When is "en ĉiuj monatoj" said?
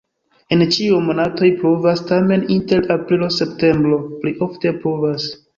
0.53-1.49